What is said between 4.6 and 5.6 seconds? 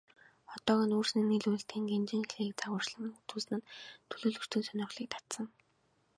сонирхлыг татсан.